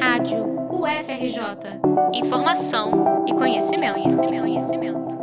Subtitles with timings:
[0.00, 0.38] Rádio
[0.72, 1.40] UFRJ.
[2.14, 5.18] Informação e conhecimento, conhecimento, conhecimento.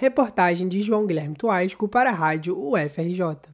[0.00, 3.52] Reportagem de João Guilherme Tuasco para a rádio UFRJ.